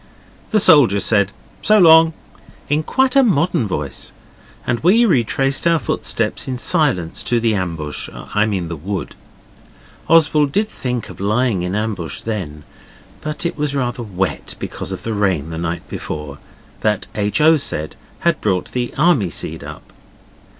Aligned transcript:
The 0.49 0.59
soldier 0.59 0.99
said 0.99 1.31
'So 1.61 1.77
long!' 1.77 2.13
in 2.69 2.81
quite 2.81 3.15
a 3.15 3.21
modern 3.21 3.67
voice, 3.67 4.13
and 4.65 4.79
we 4.79 5.05
retraced 5.05 5.67
our 5.67 5.77
footsteps 5.77 6.47
in 6.47 6.57
silence 6.57 7.21
to 7.21 7.39
the 7.39 7.53
ambush 7.53 8.09
I 8.11 8.47
mean 8.47 8.67
the 8.67 8.75
wood. 8.75 9.13
Oswald 10.07 10.51
did 10.51 10.67
think 10.67 11.09
of 11.09 11.19
lying 11.19 11.61
in 11.61 11.73
the 11.73 11.77
ambush 11.77 12.21
then, 12.21 12.63
but 13.21 13.45
it 13.45 13.55
was 13.59 13.75
rather 13.75 14.01
wet, 14.01 14.55
because 14.57 14.91
of 14.91 15.03
the 15.03 15.13
rain 15.13 15.51
the 15.51 15.59
night 15.59 15.87
before, 15.87 16.39
that 16.79 17.05
H. 17.13 17.39
O. 17.39 17.55
said 17.55 17.95
had 18.21 18.41
brought 18.41 18.71
the 18.71 18.91
army 18.97 19.29
seed 19.29 19.63
up. 19.63 19.93